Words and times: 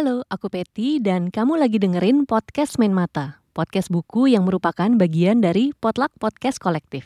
Halo, 0.00 0.24
aku 0.32 0.48
Peti 0.48 0.96
dan 0.96 1.28
kamu 1.28 1.60
lagi 1.60 1.76
dengerin 1.76 2.24
podcast 2.24 2.80
Main 2.80 2.96
Mata, 2.96 3.44
podcast 3.52 3.92
buku 3.92 4.32
yang 4.32 4.48
merupakan 4.48 4.88
bagian 4.96 5.44
dari 5.44 5.76
Potluck 5.76 6.08
Podcast 6.16 6.56
Kolektif. 6.56 7.04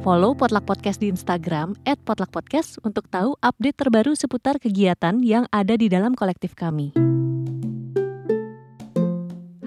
Follow 0.00 0.32
Potluck 0.32 0.64
Podcast 0.64 1.04
di 1.04 1.12
Instagram 1.12 1.76
@potluckpodcast 1.84 2.80
untuk 2.80 3.12
tahu 3.12 3.36
update 3.44 3.76
terbaru 3.76 4.16
seputar 4.16 4.56
kegiatan 4.56 5.20
yang 5.20 5.44
ada 5.52 5.76
di 5.76 5.92
dalam 5.92 6.16
kolektif 6.16 6.56
kami. 6.56 7.19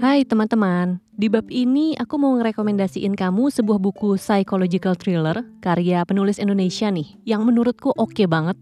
Hai 0.04 0.28
teman-teman, 0.28 1.00
di 1.16 1.32
bab 1.32 1.48
ini 1.48 1.96
aku 1.96 2.20
mau 2.20 2.36
ngerekomendasiin 2.36 3.16
kamu 3.16 3.48
sebuah 3.48 3.80
buku 3.80 4.20
psychological 4.20 5.00
thriller 5.00 5.48
karya 5.64 6.04
penulis 6.04 6.44
Indonesia 6.44 6.92
nih, 6.92 7.08
yang 7.24 7.48
menurutku 7.48 7.96
oke 7.96 8.12
okay 8.12 8.28
banget. 8.28 8.60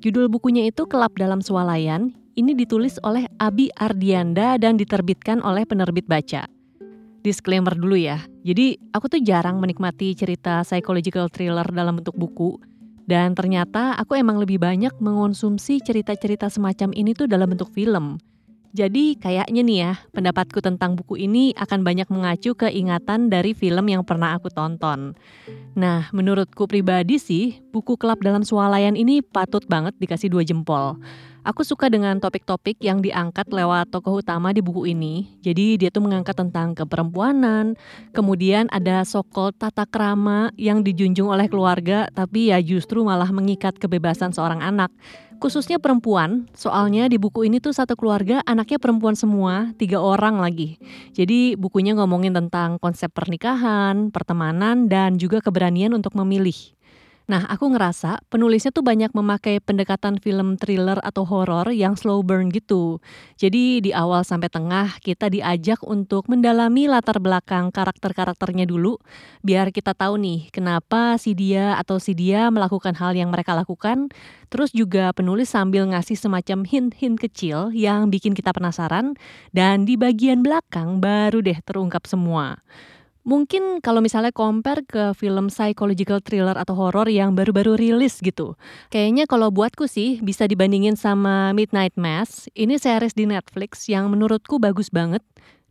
Judul 0.00 0.32
bukunya 0.32 0.64
itu 0.64 0.88
Kelap 0.88 1.12
Dalam 1.20 1.44
Swalayan, 1.44 2.16
ini 2.40 2.56
ditulis 2.56 2.96
oleh 3.04 3.28
Abi 3.36 3.68
Ardianda 3.76 4.56
dan 4.56 4.80
diterbitkan 4.80 5.44
oleh 5.44 5.68
penerbit 5.68 6.08
baca. 6.08 6.48
Disclaimer 7.20 7.76
dulu 7.76 8.00
ya, 8.00 8.24
jadi 8.40 8.80
aku 8.96 9.12
tuh 9.12 9.20
jarang 9.20 9.60
menikmati 9.60 10.16
cerita 10.16 10.64
psychological 10.64 11.28
thriller 11.28 11.68
dalam 11.68 12.00
bentuk 12.00 12.16
buku, 12.16 12.56
dan 13.04 13.36
ternyata 13.36 13.92
aku 14.00 14.16
emang 14.16 14.40
lebih 14.40 14.56
banyak 14.56 14.96
mengonsumsi 15.04 15.84
cerita-cerita 15.84 16.48
semacam 16.48 16.96
ini 16.96 17.12
tuh 17.12 17.28
dalam 17.28 17.52
bentuk 17.52 17.68
film. 17.76 18.16
Jadi 18.76 19.16
kayaknya 19.16 19.60
nih 19.64 19.78
ya, 19.80 19.92
pendapatku 20.12 20.60
tentang 20.60 20.92
buku 20.92 21.16
ini 21.24 21.56
akan 21.56 21.80
banyak 21.80 22.08
mengacu 22.12 22.52
ke 22.52 22.68
ingatan 22.68 23.32
dari 23.32 23.56
film 23.56 23.88
yang 23.88 24.04
pernah 24.04 24.36
aku 24.36 24.52
tonton. 24.52 25.16
Nah, 25.72 26.12
menurutku 26.12 26.68
pribadi 26.68 27.16
sih, 27.16 27.64
buku 27.72 27.96
Kelap 27.96 28.20
dalam 28.20 28.44
Swalayan 28.44 28.92
ini 28.92 29.24
patut 29.24 29.64
banget 29.64 29.96
dikasih 29.96 30.28
dua 30.28 30.44
jempol. 30.44 31.00
Aku 31.48 31.64
suka 31.64 31.88
dengan 31.88 32.20
topik-topik 32.20 32.76
yang 32.84 33.00
diangkat 33.00 33.48
lewat 33.48 33.88
tokoh 33.88 34.20
utama 34.20 34.52
di 34.52 34.60
buku 34.60 34.92
ini. 34.92 35.32
Jadi 35.40 35.80
dia 35.80 35.88
tuh 35.88 36.04
mengangkat 36.04 36.36
tentang 36.36 36.76
keperempuanan, 36.76 37.72
kemudian 38.12 38.68
ada 38.68 39.00
sokol 39.08 39.56
tata 39.56 39.88
krama 39.88 40.52
yang 40.60 40.84
dijunjung 40.84 41.32
oleh 41.32 41.48
keluarga, 41.48 42.04
tapi 42.12 42.52
ya 42.52 42.60
justru 42.60 43.00
malah 43.00 43.32
mengikat 43.32 43.80
kebebasan 43.80 44.36
seorang 44.36 44.60
anak 44.60 44.92
khususnya 45.38 45.78
perempuan. 45.78 46.50
Soalnya 46.52 47.06
di 47.06 47.16
buku 47.16 47.46
ini 47.46 47.62
tuh 47.62 47.72
satu 47.72 47.94
keluarga 47.94 48.42
anaknya 48.44 48.76
perempuan 48.76 49.14
semua, 49.14 49.72
tiga 49.78 50.02
orang 50.02 50.42
lagi. 50.42 50.76
Jadi 51.14 51.54
bukunya 51.54 51.94
ngomongin 51.94 52.34
tentang 52.34 52.76
konsep 52.82 53.08
pernikahan, 53.14 54.10
pertemanan, 54.12 54.90
dan 54.90 55.16
juga 55.16 55.38
keberanian 55.38 55.94
untuk 55.94 56.12
memilih. 56.18 56.76
Nah, 57.28 57.44
aku 57.44 57.68
ngerasa 57.76 58.24
penulisnya 58.32 58.72
tuh 58.72 58.80
banyak 58.80 59.12
memakai 59.12 59.60
pendekatan 59.60 60.16
film 60.16 60.56
thriller 60.56 60.96
atau 61.04 61.28
horor 61.28 61.68
yang 61.76 61.92
slow 61.92 62.24
burn 62.24 62.48
gitu. 62.48 63.04
Jadi 63.36 63.84
di 63.84 63.92
awal 63.92 64.24
sampai 64.24 64.48
tengah 64.48 64.96
kita 65.04 65.28
diajak 65.28 65.84
untuk 65.84 66.24
mendalami 66.32 66.88
latar 66.88 67.20
belakang 67.20 67.68
karakter-karakternya 67.68 68.64
dulu 68.64 68.96
biar 69.44 69.68
kita 69.76 69.92
tahu 69.92 70.16
nih 70.16 70.48
kenapa 70.48 71.20
si 71.20 71.36
dia 71.36 71.76
atau 71.76 72.00
si 72.00 72.16
dia 72.16 72.48
melakukan 72.48 72.96
hal 72.96 73.12
yang 73.12 73.28
mereka 73.28 73.52
lakukan. 73.52 74.08
Terus 74.48 74.72
juga 74.72 75.12
penulis 75.12 75.52
sambil 75.52 75.84
ngasih 75.84 76.16
semacam 76.16 76.64
hint-hint 76.64 77.20
kecil 77.20 77.68
yang 77.76 78.08
bikin 78.08 78.32
kita 78.32 78.56
penasaran 78.56 79.20
dan 79.52 79.84
di 79.84 80.00
bagian 80.00 80.40
belakang 80.40 81.04
baru 81.04 81.44
deh 81.44 81.60
terungkap 81.60 82.08
semua. 82.08 82.56
Mungkin 83.28 83.84
kalau 83.84 84.00
misalnya 84.00 84.32
compare 84.32 84.88
ke 84.88 85.12
film 85.12 85.52
psychological 85.52 86.24
thriller 86.24 86.56
atau 86.56 86.72
horror 86.72 87.12
yang 87.12 87.36
baru-baru 87.36 87.76
rilis 87.76 88.24
gitu. 88.24 88.56
Kayaknya 88.88 89.28
kalau 89.28 89.52
buatku 89.52 89.84
sih 89.84 90.16
bisa 90.24 90.48
dibandingin 90.48 90.96
sama 90.96 91.52
Midnight 91.52 91.92
Mass. 92.00 92.48
Ini 92.56 92.80
series 92.80 93.12
di 93.12 93.28
Netflix 93.28 93.84
yang 93.84 94.08
menurutku 94.08 94.56
bagus 94.56 94.88
banget. 94.88 95.20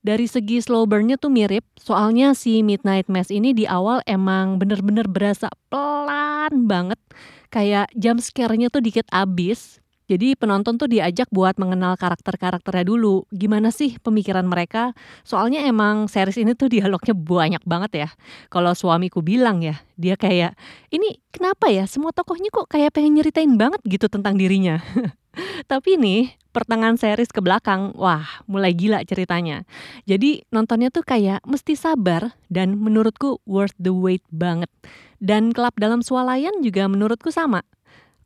Dari 0.06 0.30
segi 0.30 0.62
slow 0.62 0.86
burn-nya 0.86 1.18
tuh 1.18 1.34
mirip, 1.34 1.66
soalnya 1.82 2.38
si 2.38 2.62
Midnight 2.62 3.10
Mass 3.10 3.34
ini 3.34 3.58
di 3.58 3.66
awal 3.66 4.06
emang 4.06 4.62
bener-bener 4.62 5.10
berasa 5.10 5.50
pelan 5.74 6.70
banget. 6.70 7.02
Kayak 7.50 7.90
jump 7.98 8.22
scare-nya 8.22 8.70
tuh 8.70 8.86
dikit 8.86 9.10
abis, 9.10 9.82
jadi 10.08 10.40
penonton 10.40 10.80
tuh 10.80 10.88
diajak 10.88 11.28
buat 11.36 11.60
mengenal 11.60 12.00
karakter-karakternya 12.00 12.88
dulu. 12.88 13.28
Gimana 13.36 13.76
sih 13.76 14.00
pemikiran 14.00 14.48
mereka? 14.48 14.96
Soalnya 15.28 15.68
emang 15.68 16.08
series 16.08 16.40
ini 16.40 16.56
tuh 16.56 16.72
dialognya 16.72 17.12
banyak 17.12 17.60
banget 17.68 18.08
ya. 18.08 18.10
Kalau 18.48 18.72
suamiku 18.72 19.20
bilang 19.20 19.60
ya, 19.60 19.84
dia 20.00 20.16
kayak, 20.16 20.56
ini 20.96 21.20
kenapa 21.36 21.68
ya 21.68 21.84
semua 21.92 22.16
tokohnya 22.16 22.48
kok 22.56 22.72
kayak 22.72 22.96
pengen 22.96 23.20
nyeritain 23.20 23.60
banget 23.60 23.84
gitu 23.84 24.08
tentang 24.08 24.40
dirinya. 24.40 24.80
Tapi 25.72 26.00
nih, 26.00 26.40
pertengahan 26.56 26.96
series 26.96 27.30
ke 27.30 27.44
belakang, 27.44 27.92
wah 28.00 28.24
mulai 28.48 28.72
gila 28.72 29.04
ceritanya. 29.04 29.68
Jadi 30.08 30.48
nontonnya 30.56 30.88
tuh 30.88 31.04
kayak 31.04 31.44
mesti 31.44 31.76
sabar 31.76 32.32
dan 32.48 32.80
menurutku 32.80 33.44
worth 33.44 33.76
the 33.76 33.92
wait 33.92 34.24
banget. 34.32 34.72
Dan 35.20 35.52
kelap 35.52 35.76
dalam 35.76 36.00
swalayan 36.00 36.64
juga 36.64 36.88
menurutku 36.88 37.28
sama 37.28 37.68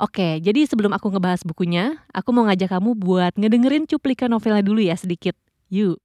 Oke, 0.01 0.41
jadi 0.41 0.65
sebelum 0.65 0.97
aku 0.97 1.13
ngebahas 1.13 1.45
bukunya, 1.45 1.93
aku 2.09 2.33
mau 2.33 2.49
ngajak 2.49 2.73
kamu 2.73 2.97
buat 2.97 3.37
ngedengerin 3.37 3.85
cuplikan 3.85 4.33
novelnya 4.33 4.65
dulu 4.65 4.81
ya 4.81 4.97
sedikit. 4.97 5.37
Yuk. 5.69 6.01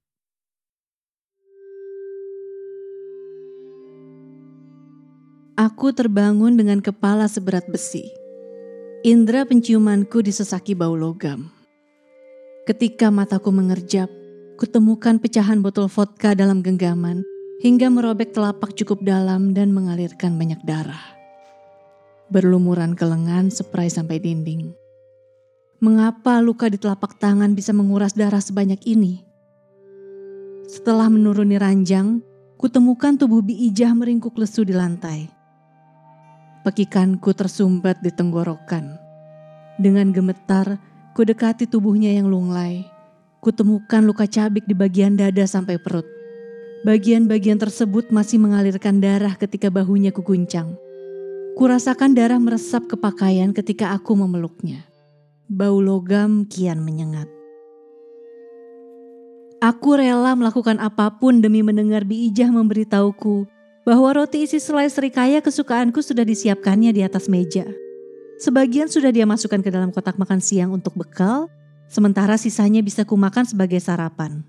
Aku 5.57 5.89
terbangun 5.97 6.53
dengan 6.53 6.77
kepala 6.77 7.25
seberat 7.25 7.65
besi. 7.73 8.05
Indra 9.01 9.49
penciumanku 9.49 10.21
disesaki 10.21 10.77
bau 10.77 10.93
logam. 10.93 11.49
Ketika 12.69 13.09
mataku 13.09 13.49
mengerjap, 13.49 14.13
kutemukan 14.61 15.17
pecahan 15.17 15.65
botol 15.65 15.89
vodka 15.89 16.37
dalam 16.37 16.61
genggaman 16.61 17.25
hingga 17.65 17.89
merobek 17.89 18.29
telapak 18.29 18.77
cukup 18.77 19.01
dalam 19.01 19.57
dan 19.57 19.73
mengalirkan 19.73 20.37
banyak 20.37 20.61
darah 20.69 21.16
berlumuran 22.27 22.93
ke 22.93 23.07
lengan 23.07 23.47
seprai 23.47 23.87
sampai 23.87 24.19
dinding. 24.19 24.75
Mengapa 25.77 26.41
luka 26.41 26.67
di 26.73 26.81
telapak 26.81 27.21
tangan 27.21 27.53
bisa 27.53 27.69
menguras 27.69 28.17
darah 28.17 28.41
sebanyak 28.41 28.81
ini? 28.89 29.21
Setelah 30.65 31.07
menuruni 31.07 31.55
ranjang, 31.55 32.19
kutemukan 32.57 33.15
tubuh 33.15 33.45
Bi 33.45 33.55
Ijah 33.69 33.93
meringkuk 33.93 34.35
lesu 34.41 34.65
di 34.65 34.73
lantai. 34.73 35.29
Pekikanku 36.65 37.31
tersumbat 37.31 38.01
di 38.01 38.11
tenggorokan. 38.11 38.97
Dengan 39.77 40.09
gemetar, 40.09 40.81
kudekati 41.13 41.69
tubuhnya 41.69 42.09
yang 42.09 42.27
lunglai. 42.27 42.83
Kutemukan 43.39 44.01
luka 44.01 44.25
cabik 44.25 44.65
di 44.65 44.73
bagian 44.73 45.13
dada 45.13 45.45
sampai 45.45 45.77
perut. 45.77 46.09
Bagian-bagian 46.83 47.61
tersebut 47.61 48.09
masih 48.09 48.41
mengalirkan 48.41 48.97
darah 48.97 49.37
ketika 49.37 49.69
bahunya 49.69 50.09
kuguncang. 50.09 50.73
Kurasakan 51.57 52.13
darah 52.13 52.37
meresap 52.37 52.85
ke 52.85 52.93
pakaian 52.93 53.49
ketika 53.49 53.89
aku 53.89 54.13
memeluknya. 54.13 54.85
Bau 55.49 55.81
logam 55.81 56.45
kian 56.45 56.85
menyengat. 56.85 57.25
Aku 59.57 59.97
rela 59.97 60.37
melakukan 60.37 60.77
apa 60.77 61.17
pun 61.17 61.41
demi 61.41 61.65
mendengar 61.65 62.05
Bi 62.05 62.29
Ijah 62.29 62.53
memberitahuku 62.53 63.49
bahwa 63.89 64.09
roti 64.13 64.45
isi 64.45 64.61
selai 64.61 64.85
serikaya 64.85 65.41
kesukaanku 65.41 65.97
sudah 65.97 66.21
disiapkannya 66.21 66.93
di 66.93 67.01
atas 67.01 67.25
meja. 67.25 67.65
Sebagian 68.37 68.85
sudah 68.85 69.09
dia 69.09 69.25
masukkan 69.25 69.65
ke 69.65 69.73
dalam 69.73 69.89
kotak 69.89 70.21
makan 70.21 70.37
siang 70.37 70.77
untuk 70.77 70.93
bekal, 70.93 71.49
sementara 71.89 72.37
sisanya 72.37 72.85
bisa 72.85 73.01
kumakan 73.01 73.49
sebagai 73.49 73.81
sarapan. 73.81 74.45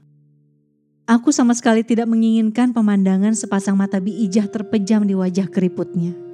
Aku 1.08 1.32
sama 1.32 1.56
sekali 1.56 1.80
tidak 1.88 2.04
menginginkan 2.04 2.76
pemandangan 2.76 3.32
sepasang 3.32 3.80
mata 3.80 3.96
Bi 3.96 4.12
Ijah 4.28 4.44
terpejam 4.52 5.08
di 5.08 5.16
wajah 5.16 5.48
keriputnya. 5.48 6.27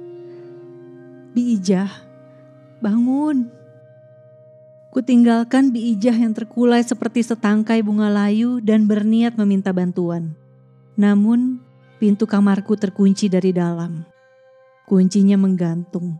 Bi 1.35 1.59
Ijah, 1.59 1.91
bangun. 2.79 3.51
Kutinggalkan 4.87 5.75
Bi 5.75 5.91
Ijah 5.91 6.15
yang 6.15 6.31
terkulai 6.31 6.79
seperti 6.79 7.27
setangkai 7.27 7.83
bunga 7.83 8.07
layu 8.07 8.63
dan 8.63 8.87
berniat 8.87 9.35
meminta 9.35 9.75
bantuan. 9.75 10.31
Namun, 10.95 11.59
pintu 11.99 12.23
kamarku 12.23 12.79
terkunci 12.79 13.27
dari 13.27 13.51
dalam. 13.51 14.07
Kuncinya 14.87 15.35
menggantung. 15.35 16.15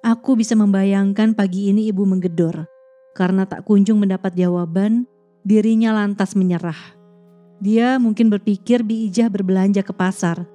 Aku 0.00 0.32
bisa 0.32 0.56
membayangkan 0.56 1.36
pagi 1.36 1.68
ini 1.68 1.84
ibu 1.92 2.08
menggedor. 2.08 2.64
Karena 3.12 3.44
tak 3.44 3.68
kunjung 3.68 4.00
mendapat 4.00 4.32
jawaban, 4.32 5.04
dirinya 5.44 5.92
lantas 5.92 6.32
menyerah. 6.32 6.96
Dia 7.60 8.00
mungkin 8.00 8.32
berpikir 8.32 8.80
Bi 8.80 9.12
Ijah 9.12 9.28
berbelanja 9.28 9.84
ke 9.84 9.92
pasar, 9.92 10.48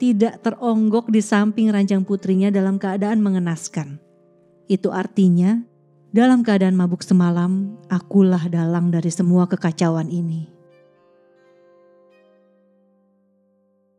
tidak 0.00 0.40
teronggok 0.40 1.12
di 1.12 1.20
samping 1.20 1.68
ranjang 1.68 2.08
putrinya 2.08 2.48
dalam 2.48 2.80
keadaan 2.80 3.20
mengenaskan. 3.20 4.00
Itu 4.64 4.88
artinya 4.90 5.68
Dalam 6.10 6.42
keadaan 6.42 6.74
mabuk 6.74 7.06
semalam, 7.06 7.78
akulah 7.86 8.50
dalang 8.50 8.90
dari 8.90 9.14
semua 9.14 9.46
kekacauan 9.46 10.10
ini. 10.10 10.50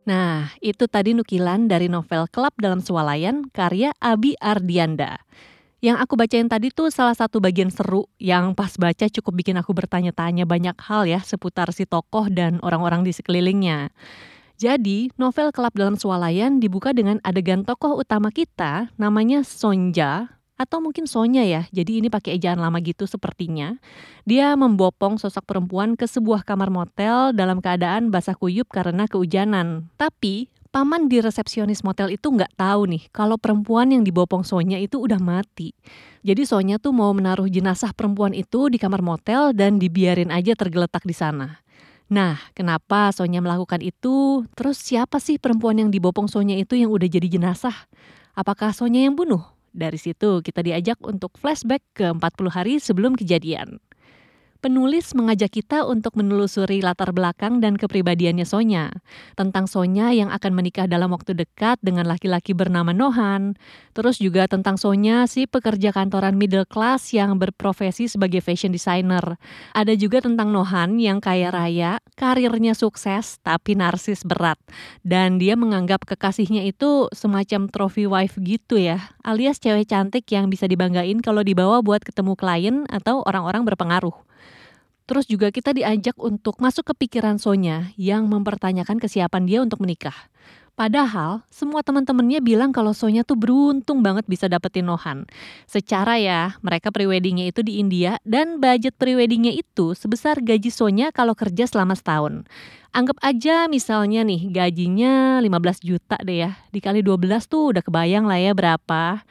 Nah, 0.04 0.52
itu 0.60 0.84
tadi 0.92 1.16
nukilan 1.16 1.72
dari 1.72 1.88
novel 1.88 2.28
Kelab 2.28 2.52
dalam 2.60 2.84
Swalayan 2.84 3.48
karya 3.48 3.96
Abi 3.96 4.36
Ardianda. 4.44 5.24
Yang 5.80 6.04
aku 6.04 6.14
bacain 6.20 6.52
tadi 6.52 6.68
tuh 6.68 6.92
salah 6.92 7.16
satu 7.16 7.40
bagian 7.40 7.72
seru 7.72 8.04
yang 8.20 8.52
pas 8.52 8.76
baca 8.76 9.08
cukup 9.08 9.32
bikin 9.32 9.56
aku 9.56 9.72
bertanya-tanya 9.72 10.44
banyak 10.44 10.76
hal 10.84 11.08
ya 11.08 11.24
seputar 11.24 11.72
si 11.72 11.88
tokoh 11.88 12.28
dan 12.28 12.60
orang-orang 12.60 13.08
di 13.08 13.16
sekelilingnya. 13.16 13.88
Jadi, 14.62 15.10
novel 15.18 15.50
Kelab 15.50 15.74
dalam 15.74 15.98
Swalayan 15.98 16.62
dibuka 16.62 16.94
dengan 16.94 17.18
adegan 17.26 17.66
tokoh 17.66 17.98
utama 17.98 18.30
kita 18.30 18.94
namanya 18.94 19.42
Sonja 19.42 20.38
atau 20.54 20.78
mungkin 20.78 21.10
Sonya 21.10 21.42
ya. 21.42 21.66
Jadi 21.74 21.98
ini 21.98 22.06
pakai 22.06 22.38
ejaan 22.38 22.62
lama 22.62 22.78
gitu 22.78 23.10
sepertinya. 23.10 23.74
Dia 24.22 24.54
membopong 24.54 25.18
sosok 25.18 25.50
perempuan 25.50 25.98
ke 25.98 26.06
sebuah 26.06 26.46
kamar 26.46 26.70
motel 26.70 27.34
dalam 27.34 27.58
keadaan 27.58 28.14
basah 28.14 28.38
kuyup 28.38 28.70
karena 28.70 29.10
keujanan. 29.10 29.90
Tapi 29.98 30.46
paman 30.70 31.10
di 31.10 31.18
resepsionis 31.18 31.82
motel 31.82 32.14
itu 32.14 32.30
nggak 32.30 32.54
tahu 32.54 32.86
nih 32.86 33.10
kalau 33.10 33.42
perempuan 33.42 33.90
yang 33.90 34.06
dibopong 34.06 34.46
Sonya 34.46 34.78
itu 34.78 35.02
udah 35.02 35.18
mati. 35.18 35.74
Jadi 36.22 36.46
Sonya 36.46 36.78
tuh 36.78 36.94
mau 36.94 37.10
menaruh 37.10 37.50
jenazah 37.50 37.90
perempuan 37.90 38.30
itu 38.30 38.70
di 38.70 38.78
kamar 38.78 39.02
motel 39.02 39.50
dan 39.58 39.82
dibiarin 39.82 40.30
aja 40.30 40.54
tergeletak 40.54 41.02
di 41.02 41.18
sana. 41.18 41.61
Nah, 42.12 42.36
kenapa 42.52 43.08
Sonya 43.16 43.40
melakukan 43.40 43.80
itu? 43.80 44.44
Terus 44.52 44.76
siapa 44.76 45.16
sih 45.16 45.40
perempuan 45.40 45.80
yang 45.80 45.88
dibopong 45.88 46.28
Sonya 46.28 46.60
itu 46.60 46.76
yang 46.76 46.92
udah 46.92 47.08
jadi 47.08 47.24
jenazah? 47.24 47.88
Apakah 48.36 48.76
Sonya 48.76 49.08
yang 49.08 49.16
bunuh? 49.16 49.40
Dari 49.72 49.96
situ 49.96 50.44
kita 50.44 50.60
diajak 50.60 51.00
untuk 51.00 51.32
flashback 51.40 51.80
ke 51.96 52.12
40 52.12 52.52
hari 52.52 52.76
sebelum 52.76 53.16
kejadian 53.16 53.80
penulis 54.62 55.10
mengajak 55.18 55.58
kita 55.58 55.82
untuk 55.82 56.14
menelusuri 56.14 56.78
latar 56.86 57.10
belakang 57.10 57.58
dan 57.58 57.74
kepribadiannya 57.74 58.46
Sonya. 58.46 58.94
Tentang 59.34 59.66
Sonya 59.66 60.14
yang 60.14 60.30
akan 60.30 60.54
menikah 60.54 60.86
dalam 60.86 61.10
waktu 61.10 61.34
dekat 61.34 61.82
dengan 61.82 62.06
laki-laki 62.06 62.54
bernama 62.54 62.94
Nohan. 62.94 63.58
Terus 63.90 64.22
juga 64.22 64.46
tentang 64.46 64.78
Sonya 64.78 65.26
si 65.26 65.50
pekerja 65.50 65.90
kantoran 65.90 66.38
middle 66.38 66.62
class 66.62 67.10
yang 67.10 67.42
berprofesi 67.42 68.06
sebagai 68.06 68.38
fashion 68.38 68.70
designer. 68.70 69.34
Ada 69.74 69.98
juga 69.98 70.22
tentang 70.22 70.54
Nohan 70.54 71.02
yang 71.02 71.18
kaya 71.18 71.50
raya, 71.50 71.98
karirnya 72.14 72.78
sukses 72.78 73.42
tapi 73.42 73.74
narsis 73.74 74.22
berat. 74.22 74.62
Dan 75.02 75.42
dia 75.42 75.58
menganggap 75.58 76.06
kekasihnya 76.06 76.62
itu 76.62 77.10
semacam 77.10 77.66
trophy 77.66 78.06
wife 78.06 78.38
gitu 78.38 78.78
ya. 78.78 79.10
Alias 79.26 79.58
cewek 79.58 79.90
cantik 79.90 80.22
yang 80.30 80.46
bisa 80.46 80.70
dibanggain 80.70 81.18
kalau 81.18 81.42
dibawa 81.42 81.82
buat 81.82 82.06
ketemu 82.06 82.38
klien 82.38 82.76
atau 82.86 83.26
orang-orang 83.26 83.66
berpengaruh. 83.66 84.31
Terus 85.06 85.26
juga 85.26 85.50
kita 85.50 85.74
diajak 85.74 86.14
untuk 86.18 86.62
masuk 86.62 86.94
ke 86.94 87.06
pikiran 87.06 87.36
Sonya 87.36 87.90
yang 87.98 88.30
mempertanyakan 88.30 89.02
kesiapan 89.02 89.42
dia 89.44 89.58
untuk 89.60 89.82
menikah. 89.82 90.14
Padahal 90.72 91.44
semua 91.52 91.84
teman-temannya 91.84 92.40
bilang 92.40 92.72
kalau 92.72 92.96
Sonya 92.96 93.28
tuh 93.28 93.36
beruntung 93.36 94.00
banget 94.00 94.24
bisa 94.24 94.48
dapetin 94.48 94.88
Nohan. 94.88 95.28
Secara 95.68 96.16
ya, 96.16 96.56
mereka 96.64 96.88
preweddingnya 96.88 97.52
itu 97.52 97.60
di 97.60 97.76
India 97.76 98.16
dan 98.24 98.56
budget 98.56 98.96
preweddingnya 98.96 99.52
itu 99.52 99.92
sebesar 99.92 100.40
gaji 100.40 100.72
Sonya 100.72 101.12
kalau 101.12 101.36
kerja 101.36 101.68
selama 101.68 101.92
setahun. 101.92 102.48
Anggap 102.96 103.20
aja 103.20 103.68
misalnya 103.68 104.24
nih 104.24 104.48
gajinya 104.48 105.44
15 105.44 105.84
juta 105.84 106.16
deh 106.24 106.48
ya, 106.48 106.56
dikali 106.72 107.04
12 107.04 107.52
tuh 107.52 107.76
udah 107.76 107.84
kebayang 107.84 108.24
lah 108.24 108.40
ya 108.40 108.56
berapa. 108.56 109.28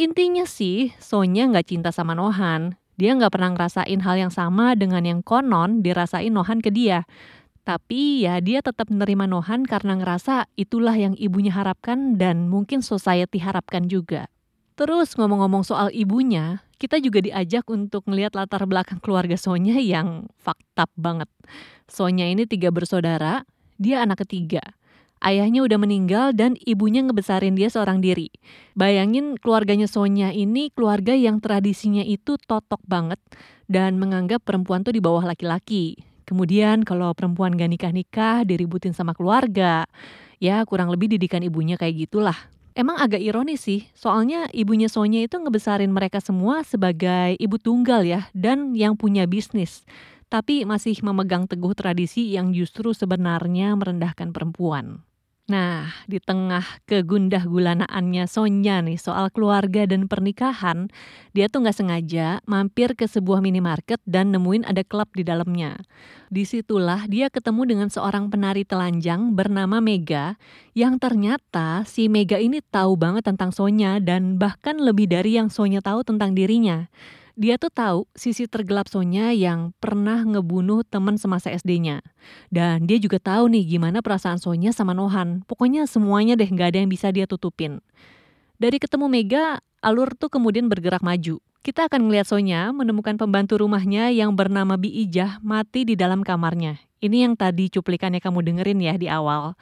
Intinya 0.00 0.48
sih, 0.48 0.96
Sonya 0.96 1.44
nggak 1.44 1.76
cinta 1.76 1.92
sama 1.92 2.16
Nohan. 2.16 2.79
Dia 3.00 3.16
nggak 3.16 3.32
pernah 3.32 3.56
ngerasain 3.56 4.04
hal 4.04 4.16
yang 4.20 4.28
sama 4.28 4.76
dengan 4.76 5.00
yang 5.08 5.24
konon 5.24 5.80
dirasain 5.80 6.28
Nohan 6.28 6.60
ke 6.60 6.68
dia. 6.68 7.08
Tapi 7.64 8.28
ya 8.28 8.44
dia 8.44 8.60
tetap 8.60 8.92
menerima 8.92 9.24
Nohan 9.24 9.64
karena 9.64 9.96
ngerasa 9.96 10.44
itulah 10.60 10.92
yang 10.92 11.16
ibunya 11.16 11.48
harapkan 11.48 12.20
dan 12.20 12.52
mungkin 12.52 12.84
society 12.84 13.40
harapkan 13.40 13.88
juga. 13.88 14.28
Terus 14.76 15.16
ngomong-ngomong 15.16 15.64
soal 15.64 15.88
ibunya, 15.96 16.60
kita 16.76 17.00
juga 17.00 17.24
diajak 17.24 17.64
untuk 17.72 18.04
melihat 18.04 18.36
latar 18.36 18.68
belakang 18.68 19.00
keluarga 19.00 19.40
Sonya 19.40 19.80
yang 19.80 20.28
fakta 20.36 20.84
banget. 20.92 21.28
Sonya 21.88 22.28
ini 22.28 22.44
tiga 22.44 22.68
bersaudara, 22.68 23.48
dia 23.80 24.04
anak 24.04 24.28
ketiga. 24.28 24.60
Ayahnya 25.20 25.60
udah 25.68 25.76
meninggal 25.76 26.32
dan 26.32 26.56
ibunya 26.64 27.04
ngebesarin 27.04 27.52
dia 27.52 27.68
seorang 27.68 28.00
diri. 28.00 28.32
Bayangin 28.72 29.36
keluarganya 29.36 29.84
Sonya 29.84 30.32
ini 30.32 30.72
keluarga 30.72 31.12
yang 31.12 31.44
tradisinya 31.44 32.00
itu 32.00 32.40
totok 32.40 32.80
banget 32.88 33.20
dan 33.68 34.00
menganggap 34.00 34.40
perempuan 34.40 34.80
tuh 34.80 34.96
di 34.96 35.04
bawah 35.04 35.28
laki-laki. 35.28 36.00
Kemudian 36.24 36.88
kalau 36.88 37.12
perempuan 37.12 37.52
gak 37.52 37.68
nikah-nikah 37.68 38.48
diributin 38.48 38.96
sama 38.96 39.12
keluarga. 39.12 39.84
Ya 40.40 40.64
kurang 40.64 40.88
lebih 40.88 41.12
didikan 41.12 41.44
ibunya 41.44 41.76
kayak 41.76 42.08
gitulah. 42.08 42.38
Emang 42.72 42.96
agak 42.96 43.20
ironis 43.20 43.66
sih, 43.66 43.90
soalnya 43.92 44.48
ibunya 44.56 44.88
Sonya 44.88 45.20
itu 45.20 45.36
ngebesarin 45.36 45.90
mereka 45.92 46.22
semua 46.22 46.64
sebagai 46.64 47.36
ibu 47.36 47.58
tunggal 47.58 48.06
ya, 48.06 48.30
dan 48.32 48.72
yang 48.72 48.96
punya 48.96 49.26
bisnis. 49.28 49.84
Tapi 50.30 50.62
masih 50.62 50.94
memegang 51.02 51.50
teguh 51.50 51.74
tradisi 51.74 52.30
yang 52.30 52.54
justru 52.54 52.94
sebenarnya 52.94 53.74
merendahkan 53.74 54.30
perempuan. 54.30 55.02
Nah, 55.50 55.90
di 56.06 56.22
tengah 56.22 56.62
kegundah 56.86 57.42
gulanaannya 57.42 58.30
Sonya 58.30 58.86
nih 58.86 58.94
soal 58.94 59.34
keluarga 59.34 59.82
dan 59.82 60.06
pernikahan, 60.06 60.86
dia 61.34 61.50
tuh 61.50 61.66
nggak 61.66 61.74
sengaja 61.74 62.38
mampir 62.46 62.94
ke 62.94 63.10
sebuah 63.10 63.42
minimarket 63.42 63.98
dan 64.06 64.30
nemuin 64.30 64.62
ada 64.62 64.86
klub 64.86 65.10
di 65.10 65.26
dalamnya. 65.26 65.74
Di 66.30 66.46
situlah 66.46 67.10
dia 67.10 67.34
ketemu 67.34 67.66
dengan 67.66 67.88
seorang 67.90 68.30
penari 68.30 68.62
telanjang 68.62 69.34
bernama 69.34 69.82
Mega, 69.82 70.38
yang 70.78 71.02
ternyata 71.02 71.82
si 71.82 72.06
Mega 72.06 72.38
ini 72.38 72.62
tahu 72.62 72.94
banget 72.94 73.26
tentang 73.26 73.50
Sonya 73.50 73.98
dan 73.98 74.38
bahkan 74.38 74.78
lebih 74.78 75.10
dari 75.10 75.34
yang 75.34 75.50
Sonya 75.50 75.82
tahu 75.82 76.06
tentang 76.06 76.30
dirinya 76.30 76.86
dia 77.38 77.58
tuh 77.58 77.70
tahu 77.70 78.00
sisi 78.14 78.46
tergelap 78.50 78.90
Sonya 78.90 79.30
yang 79.34 79.76
pernah 79.78 80.22
ngebunuh 80.26 80.82
teman 80.86 81.18
semasa 81.18 81.50
SD-nya. 81.50 82.02
Dan 82.50 82.86
dia 82.86 82.98
juga 82.98 83.22
tahu 83.22 83.50
nih 83.50 83.78
gimana 83.78 84.02
perasaan 84.02 84.38
Sonya 84.38 84.74
sama 84.74 84.94
Nohan. 84.96 85.46
Pokoknya 85.46 85.86
semuanya 85.86 86.34
deh 86.34 86.48
nggak 86.48 86.74
ada 86.74 86.78
yang 86.82 86.90
bisa 86.90 87.10
dia 87.14 87.26
tutupin. 87.28 87.78
Dari 88.60 88.76
ketemu 88.76 89.08
Mega, 89.08 89.62
alur 89.80 90.12
tuh 90.12 90.28
kemudian 90.28 90.68
bergerak 90.68 91.00
maju. 91.00 91.40
Kita 91.60 91.92
akan 91.92 92.08
melihat 92.08 92.28
Sonya 92.28 92.72
menemukan 92.72 93.20
pembantu 93.20 93.60
rumahnya 93.60 94.08
yang 94.12 94.32
bernama 94.32 94.80
Bi 94.80 94.88
Ijah 95.04 95.44
mati 95.44 95.84
di 95.84 95.92
dalam 95.92 96.24
kamarnya. 96.24 96.80
Ini 97.00 97.28
yang 97.28 97.34
tadi 97.36 97.68
cuplikannya 97.68 98.20
kamu 98.20 98.44
dengerin 98.44 98.80
ya 98.80 98.94
di 98.96 99.08
awal. 99.08 99.56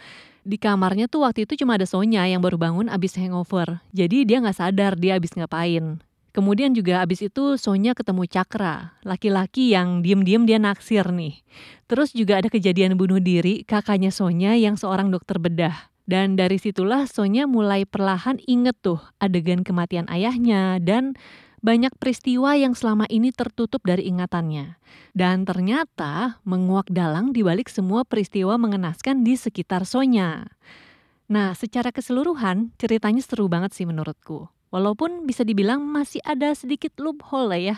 Di 0.46 0.56
kamarnya 0.56 1.12
tuh 1.12 1.26
waktu 1.26 1.44
itu 1.44 1.60
cuma 1.60 1.76
ada 1.76 1.84
Sonya 1.84 2.24
yang 2.24 2.40
baru 2.40 2.56
bangun 2.56 2.88
abis 2.88 3.18
hangover. 3.18 3.82
Jadi 3.90 4.24
dia 4.24 4.40
nggak 4.40 4.56
sadar 4.56 4.96
dia 4.96 5.18
abis 5.18 5.34
ngapain. 5.34 6.02
Kemudian 6.38 6.70
juga 6.70 7.02
abis 7.02 7.26
itu 7.26 7.58
Sonya 7.58 7.98
ketemu 7.98 8.22
Cakra, 8.30 8.94
laki-laki 9.02 9.74
yang 9.74 10.06
diem-diem 10.06 10.46
dia 10.46 10.62
naksir 10.62 11.02
nih. 11.10 11.42
Terus 11.90 12.14
juga 12.14 12.38
ada 12.38 12.46
kejadian 12.46 12.94
bunuh 12.94 13.18
diri 13.18 13.66
kakaknya 13.66 14.14
Sonya 14.14 14.54
yang 14.54 14.78
seorang 14.78 15.10
dokter 15.10 15.42
bedah. 15.42 15.90
Dan 16.06 16.38
dari 16.38 16.62
situlah 16.62 17.10
Sonya 17.10 17.50
mulai 17.50 17.82
perlahan 17.82 18.38
inget 18.46 18.78
tuh 18.78 19.02
adegan 19.18 19.66
kematian 19.66 20.06
ayahnya 20.06 20.78
dan 20.78 21.18
banyak 21.58 21.90
peristiwa 21.98 22.54
yang 22.54 22.78
selama 22.78 23.10
ini 23.10 23.34
tertutup 23.34 23.82
dari 23.82 24.06
ingatannya. 24.06 24.78
Dan 25.18 25.42
ternyata 25.42 26.38
menguak 26.46 26.86
dalang 26.86 27.34
dibalik 27.34 27.66
semua 27.66 28.06
peristiwa 28.06 28.54
mengenaskan 28.54 29.26
di 29.26 29.34
sekitar 29.34 29.82
Sonya. 29.90 30.46
Nah, 31.28 31.52
secara 31.52 31.92
keseluruhan 31.92 32.72
ceritanya 32.80 33.20
seru 33.20 33.52
banget 33.52 33.76
sih 33.76 33.84
menurutku. 33.84 34.48
Walaupun 34.68 35.24
bisa 35.24 35.48
dibilang 35.48 35.80
masih 35.80 36.20
ada 36.28 36.52
sedikit 36.52 36.92
loophole 37.00 37.48
lah 37.52 37.60
ya. 37.60 37.76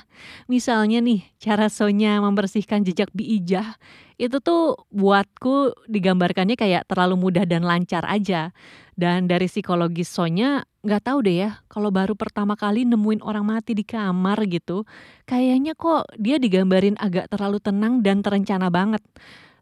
Misalnya 0.50 0.99
nih, 0.99 1.23
cara 1.38 1.71
Sonya 1.71 2.19
membersihkan 2.19 2.83
jejak 2.83 3.14
biijah, 3.14 3.78
itu 4.19 4.42
tuh 4.42 4.75
buatku 4.90 5.87
digambarkannya 5.87 6.59
kayak 6.59 6.90
terlalu 6.90 7.14
mudah 7.14 7.47
dan 7.47 7.62
lancar 7.62 8.02
aja. 8.07 8.50
Dan 8.99 9.30
dari 9.30 9.47
psikologis 9.47 10.11
Sonya, 10.11 10.66
nggak 10.83 11.11
tahu 11.11 11.19
deh 11.26 11.47
ya, 11.47 11.50
kalau 11.71 11.95
baru 11.95 12.19
pertama 12.19 12.59
kali 12.59 12.83
nemuin 12.83 13.23
orang 13.23 13.47
mati 13.47 13.75
di 13.75 13.87
kamar 13.87 14.47
gitu, 14.50 14.83
kayaknya 15.30 15.78
kok 15.78 16.11
dia 16.19 16.42
digambarin 16.42 16.99
agak 16.99 17.30
terlalu 17.30 17.62
tenang 17.62 18.02
dan 18.02 18.19
terencana 18.23 18.66
banget. 18.66 19.02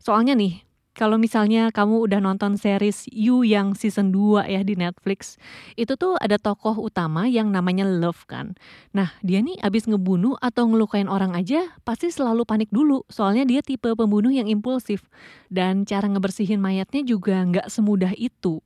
Soalnya 0.00 0.32
nih, 0.32 0.64
kalau 0.98 1.14
misalnya 1.14 1.70
kamu 1.70 2.10
udah 2.10 2.18
nonton 2.18 2.58
series 2.58 3.06
You 3.14 3.46
yang 3.46 3.78
season 3.78 4.10
2 4.10 4.50
ya 4.50 4.66
di 4.66 4.74
Netflix, 4.74 5.38
itu 5.78 5.94
tuh 5.94 6.18
ada 6.18 6.42
tokoh 6.42 6.74
utama 6.74 7.30
yang 7.30 7.54
namanya 7.54 7.86
Love 7.86 8.26
kan. 8.26 8.58
Nah, 8.90 9.14
dia 9.22 9.38
nih 9.38 9.62
abis 9.62 9.86
ngebunuh 9.86 10.34
atau 10.42 10.66
ngelukain 10.66 11.06
orang 11.06 11.38
aja 11.38 11.70
pasti 11.86 12.10
selalu 12.10 12.42
panik 12.42 12.74
dulu, 12.74 13.06
soalnya 13.06 13.46
dia 13.46 13.62
tipe 13.62 13.86
pembunuh 13.94 14.34
yang 14.34 14.50
impulsif. 14.50 15.06
Dan 15.46 15.86
cara 15.86 16.10
ngebersihin 16.10 16.58
mayatnya 16.58 17.06
juga 17.06 17.46
nggak 17.46 17.70
semudah 17.70 18.10
itu. 18.18 18.58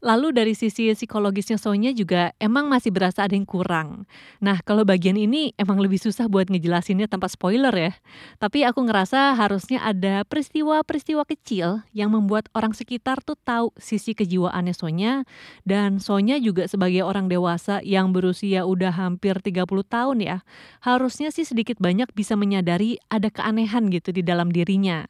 Lalu 0.00 0.32
dari 0.32 0.56
sisi 0.56 0.88
psikologisnya 0.96 1.60
Sonya 1.60 1.92
juga 1.92 2.32
emang 2.40 2.72
masih 2.72 2.88
berasa 2.88 3.28
ada 3.28 3.36
yang 3.36 3.44
kurang. 3.44 4.08
Nah 4.40 4.64
kalau 4.64 4.80
bagian 4.88 5.20
ini 5.20 5.52
emang 5.60 5.76
lebih 5.76 6.00
susah 6.00 6.24
buat 6.24 6.48
ngejelasinnya 6.48 7.04
tanpa 7.04 7.28
spoiler 7.28 7.72
ya. 7.76 7.92
Tapi 8.40 8.64
aku 8.64 8.80
ngerasa 8.88 9.36
harusnya 9.36 9.84
ada 9.84 10.24
peristiwa-peristiwa 10.24 11.28
kecil 11.28 11.84
yang 11.92 12.16
membuat 12.16 12.48
orang 12.56 12.72
sekitar 12.72 13.20
tuh 13.20 13.36
tahu 13.44 13.76
sisi 13.76 14.16
kejiwaannya 14.16 14.72
Sonya. 14.72 15.28
Dan 15.68 16.00
Sonya 16.00 16.40
juga 16.40 16.64
sebagai 16.64 17.04
orang 17.04 17.28
dewasa 17.28 17.84
yang 17.84 18.16
berusia 18.16 18.64
udah 18.64 18.96
hampir 18.96 19.36
30 19.36 19.68
tahun 19.84 20.18
ya. 20.24 20.38
Harusnya 20.80 21.28
sih 21.28 21.44
sedikit 21.44 21.76
banyak 21.76 22.08
bisa 22.16 22.40
menyadari 22.40 22.96
ada 23.12 23.28
keanehan 23.28 23.92
gitu 23.92 24.16
di 24.16 24.24
dalam 24.24 24.48
dirinya. 24.48 25.04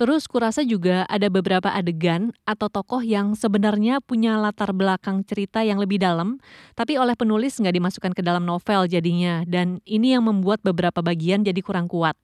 Terus 0.00 0.24
kurasa 0.24 0.64
juga 0.64 1.04
ada 1.06 1.28
beberapa 1.28 1.68
adegan 1.68 2.32
atau 2.48 2.72
tokoh 2.72 3.04
yang 3.04 3.36
sebenarnya 3.36 4.00
punya 4.00 4.40
latar 4.40 4.72
belakang 4.72 5.20
cerita 5.22 5.60
yang 5.62 5.76
lebih 5.78 6.00
dalam, 6.00 6.40
tapi 6.72 6.96
oleh 6.96 7.12
penulis 7.12 7.60
nggak 7.60 7.76
dimasukkan 7.76 8.12
ke 8.16 8.22
dalam 8.24 8.42
novel 8.42 8.88
jadinya, 8.88 9.44
dan 9.44 9.84
ini 9.84 10.16
yang 10.16 10.24
membuat 10.24 10.64
beberapa 10.64 11.04
bagian 11.04 11.44
jadi 11.44 11.60
kurang 11.60 11.92
kuat. 11.92 12.16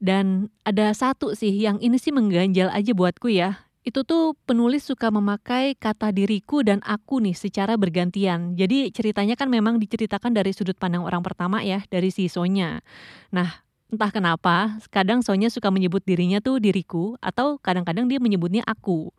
Dan 0.00 0.52
ada 0.64 0.92
satu 0.92 1.32
sih 1.36 1.52
yang 1.52 1.80
ini 1.80 1.96
sih 1.96 2.12
mengganjal 2.12 2.72
aja 2.72 2.92
buatku 2.92 3.32
ya, 3.32 3.64
itu 3.80 4.04
tuh 4.04 4.36
penulis 4.44 4.84
suka 4.84 5.08
memakai 5.08 5.72
kata 5.72 6.12
diriku 6.12 6.60
dan 6.60 6.84
aku 6.84 7.20
nih 7.24 7.32
secara 7.32 7.80
bergantian. 7.80 8.52
Jadi 8.52 8.92
ceritanya 8.92 9.40
kan 9.40 9.48
memang 9.48 9.80
diceritakan 9.80 10.36
dari 10.36 10.52
sudut 10.52 10.76
pandang 10.76 11.04
orang 11.04 11.24
pertama 11.24 11.64
ya, 11.64 11.80
dari 11.88 12.12
si 12.12 12.28
Sonya. 12.28 12.84
Nah, 13.32 13.64
Entah 13.90 14.14
kenapa, 14.14 14.78
kadang 14.94 15.18
Sonya 15.18 15.50
suka 15.50 15.66
menyebut 15.74 16.06
dirinya 16.06 16.38
tuh 16.38 16.62
diriku, 16.62 17.18
atau 17.18 17.58
kadang-kadang 17.58 18.06
dia 18.06 18.22
menyebutnya 18.22 18.62
aku. 18.62 19.10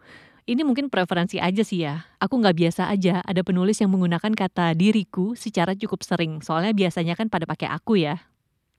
Ini 0.48 0.64
mungkin 0.64 0.88
preferensi 0.88 1.44
aja 1.44 1.60
sih 1.60 1.84
ya. 1.84 2.08
Aku 2.24 2.40
nggak 2.40 2.56
biasa 2.56 2.88
aja 2.88 3.20
ada 3.20 3.44
penulis 3.44 3.84
yang 3.84 3.92
menggunakan 3.92 4.32
kata 4.32 4.72
diriku 4.80 5.36
secara 5.36 5.76
cukup 5.76 6.08
sering, 6.08 6.40
soalnya 6.40 6.72
biasanya 6.72 7.20
kan 7.20 7.28
pada 7.28 7.44
pakai 7.44 7.68
aku 7.68 8.00
ya. 8.00 8.24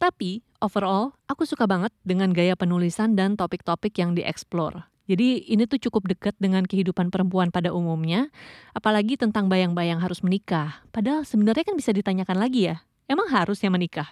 Tapi, 0.01 0.41
overall, 0.65 1.13
aku 1.29 1.45
suka 1.45 1.69
banget 1.69 1.93
dengan 2.09 2.33
gaya 2.33 2.57
penulisan 2.57 3.13
dan 3.13 3.37
topik-topik 3.37 3.93
yang 4.01 4.17
dieksplor. 4.17 4.89
Jadi 5.13 5.45
ini 5.45 5.69
tuh 5.69 5.77
cukup 5.77 6.09
dekat 6.09 6.33
dengan 6.41 6.65
kehidupan 6.65 7.13
perempuan 7.13 7.53
pada 7.53 7.69
umumnya, 7.69 8.33
apalagi 8.73 9.21
tentang 9.21 9.53
bayang-bayang 9.53 10.01
harus 10.01 10.25
menikah. 10.25 10.81
Padahal 10.89 11.29
sebenarnya 11.29 11.69
kan 11.69 11.77
bisa 11.77 11.93
ditanyakan 11.93 12.41
lagi 12.41 12.73
ya, 12.73 12.81
emang 13.13 13.29
harus 13.29 13.61
ya 13.61 13.69
menikah? 13.69 14.09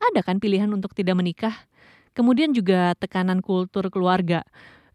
Ada 0.00 0.20
kan 0.24 0.40
pilihan 0.40 0.72
untuk 0.72 0.96
tidak 0.96 1.20
menikah. 1.20 1.54
Kemudian 2.16 2.50
juga 2.50 2.96
tekanan 2.98 3.44
kultur 3.44 3.86
keluarga. 3.92 4.42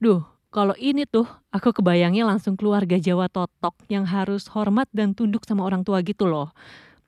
Duh, 0.01 0.25
kalau 0.51 0.75
ini 0.75 1.07
tuh 1.07 1.23
aku 1.53 1.71
kebayangnya 1.71 2.27
langsung 2.27 2.59
keluarga 2.59 2.99
Jawa 2.99 3.31
totok 3.31 3.75
yang 3.87 4.03
harus 4.03 4.49
hormat 4.51 4.91
dan 4.91 5.15
tunduk 5.15 5.47
sama 5.47 5.63
orang 5.63 5.85
tua 5.87 6.03
gitu 6.03 6.27
loh. 6.27 6.51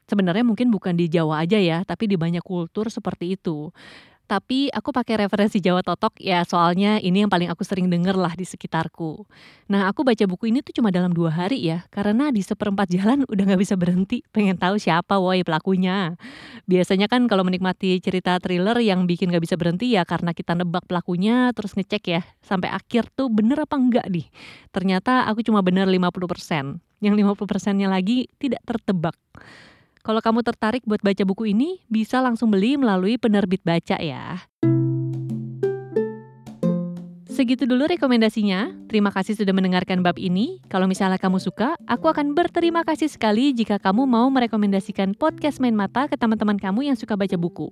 Sebenarnya 0.08 0.48
mungkin 0.48 0.72
bukan 0.72 0.96
di 0.96 1.12
Jawa 1.12 1.44
aja 1.44 1.60
ya, 1.60 1.84
tapi 1.84 2.08
di 2.08 2.16
banyak 2.16 2.40
kultur 2.40 2.88
seperti 2.88 3.36
itu 3.36 3.76
tapi 4.28 4.68
aku 4.76 4.92
pakai 4.92 5.24
referensi 5.24 5.64
Jawa 5.64 5.80
Totok 5.80 6.20
ya 6.20 6.44
soalnya 6.44 7.00
ini 7.00 7.24
yang 7.24 7.32
paling 7.32 7.48
aku 7.48 7.64
sering 7.64 7.88
denger 7.88 8.14
lah 8.20 8.36
di 8.36 8.44
sekitarku. 8.44 9.24
Nah 9.72 9.88
aku 9.88 10.04
baca 10.04 10.20
buku 10.28 10.52
ini 10.52 10.60
tuh 10.60 10.76
cuma 10.76 10.92
dalam 10.92 11.16
dua 11.16 11.32
hari 11.32 11.64
ya 11.64 11.88
karena 11.88 12.28
di 12.30 12.44
seperempat 12.44 12.92
jalan 13.00 13.24
udah 13.24 13.44
gak 13.56 13.62
bisa 13.64 13.80
berhenti 13.80 14.28
pengen 14.36 14.60
tahu 14.60 14.76
siapa 14.76 15.16
woi 15.16 15.48
pelakunya. 15.48 16.20
Biasanya 16.68 17.08
kan 17.08 17.32
kalau 17.32 17.48
menikmati 17.48 18.04
cerita 18.04 18.36
thriller 18.44 18.76
yang 18.84 19.08
bikin 19.08 19.32
gak 19.32 19.48
bisa 19.48 19.56
berhenti 19.56 19.96
ya 19.96 20.04
karena 20.04 20.36
kita 20.36 20.60
nebak 20.60 20.84
pelakunya 20.92 21.56
terus 21.56 21.74
ngecek 21.80 22.04
ya 22.12 22.22
sampai 22.44 22.68
akhir 22.68 23.08
tuh 23.16 23.32
bener 23.32 23.64
apa 23.64 23.80
enggak 23.80 24.06
nih. 24.12 24.28
Ternyata 24.76 25.24
aku 25.32 25.42
cuma 25.48 25.64
bener 25.64 25.88
50%. 25.88 26.84
Yang 27.00 27.14
50 27.24 27.48
persennya 27.48 27.88
lagi 27.88 28.28
tidak 28.36 28.60
tertebak. 28.68 29.16
Kalau 30.08 30.24
kamu 30.24 30.40
tertarik 30.40 30.88
buat 30.88 31.04
baca 31.04 31.20
buku 31.28 31.52
ini, 31.52 31.84
bisa 31.92 32.24
langsung 32.24 32.48
beli 32.48 32.80
melalui 32.80 33.20
penerbit 33.20 33.60
baca 33.68 34.00
ya. 34.00 34.48
Segitu 37.38 37.70
dulu 37.70 37.86
rekomendasinya. 37.86 38.74
Terima 38.90 39.14
kasih 39.14 39.38
sudah 39.38 39.54
mendengarkan 39.54 40.02
bab 40.02 40.18
ini. 40.18 40.58
Kalau 40.74 40.90
misalnya 40.90 41.22
kamu 41.22 41.38
suka, 41.38 41.78
aku 41.86 42.10
akan 42.10 42.34
berterima 42.34 42.82
kasih 42.82 43.06
sekali 43.14 43.54
jika 43.54 43.78
kamu 43.78 44.10
mau 44.10 44.26
merekomendasikan 44.34 45.14
podcast 45.14 45.62
Main 45.62 45.78
Mata 45.78 46.10
ke 46.10 46.18
teman-teman 46.18 46.58
kamu 46.58 46.90
yang 46.90 46.98
suka 46.98 47.14
baca 47.14 47.38
buku. 47.38 47.70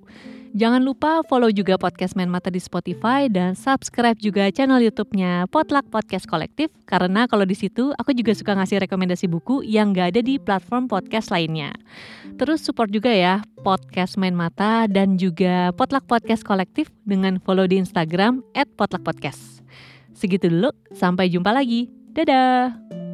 Jangan 0.53 0.85
lupa 0.85 1.25
follow 1.25 1.49
juga 1.49 1.81
podcast 1.81 2.13
Main 2.13 2.29
Mata 2.29 2.53
di 2.53 2.61
Spotify 2.61 3.25
dan 3.25 3.57
subscribe 3.57 4.21
juga 4.21 4.53
channel 4.53 4.85
YouTube-nya 4.85 5.49
Potluck 5.49 5.89
Podcast 5.89 6.29
Kolektif 6.29 6.69
karena 6.85 7.25
kalau 7.25 7.49
di 7.49 7.57
situ 7.57 7.89
aku 7.97 8.13
juga 8.13 8.37
suka 8.37 8.53
ngasih 8.53 8.85
rekomendasi 8.85 9.25
buku 9.25 9.65
yang 9.65 9.97
gak 9.97 10.13
ada 10.13 10.21
di 10.21 10.37
platform 10.37 10.85
podcast 10.85 11.33
lainnya. 11.33 11.73
Terus 12.37 12.61
support 12.61 12.93
juga 12.93 13.09
ya 13.09 13.41
podcast 13.65 14.21
Main 14.21 14.37
Mata 14.37 14.85
dan 14.85 15.17
juga 15.17 15.73
Potluck 15.73 16.05
Podcast 16.05 16.45
Kolektif 16.45 16.93
dengan 17.01 17.41
follow 17.41 17.65
di 17.65 17.81
Instagram 17.81 18.45
@potluckpodcast. 18.77 19.54
Segitu 20.15 20.47
dulu, 20.47 20.71
sampai 20.95 21.27
jumpa 21.27 21.51
lagi. 21.51 21.91
Dadah! 22.15 23.04